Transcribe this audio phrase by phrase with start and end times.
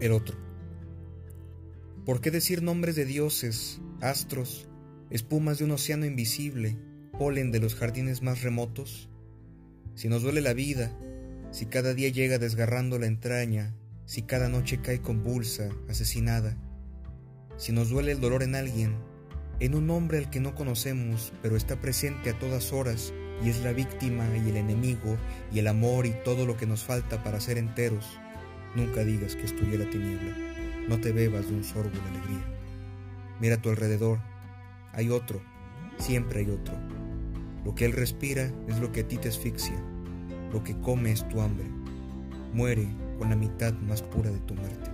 [0.00, 0.34] El otro.
[2.06, 4.66] ¿Por qué decir nombres de dioses, astros,
[5.10, 6.78] espumas de un océano invisible,
[7.18, 9.10] polen de los jardines más remotos?
[9.94, 10.90] Si nos duele la vida,
[11.50, 13.76] si cada día llega desgarrando la entraña,
[14.06, 16.56] si cada noche cae convulsa, asesinada,
[17.58, 18.96] si nos duele el dolor en alguien,
[19.60, 23.12] en un hombre al que no conocemos, pero está presente a todas horas
[23.44, 25.18] y es la víctima y el enemigo
[25.52, 28.18] y el amor y todo lo que nos falta para ser enteros,
[28.74, 30.36] nunca digas que es tuya la tiniebla,
[30.88, 32.44] no te bebas de un sorbo de alegría.
[33.40, 34.18] Mira a tu alrededor,
[34.92, 35.40] hay otro,
[35.98, 36.74] siempre hay otro.
[37.64, 39.80] Lo que él respira es lo que a ti te asfixia,
[40.52, 41.66] lo que come es tu hambre.
[42.52, 42.88] Muere
[43.18, 44.90] con la mitad más pura de tu muerte.